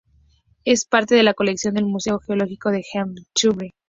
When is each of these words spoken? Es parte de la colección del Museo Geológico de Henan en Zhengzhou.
Es 0.65 0.85
parte 0.85 1.13
de 1.13 1.21
la 1.21 1.35
colección 1.35 1.75
del 1.75 1.85
Museo 1.85 2.17
Geológico 2.17 2.71
de 2.71 2.83
Henan 2.91 3.11
en 3.19 3.25
Zhengzhou. 3.39 3.69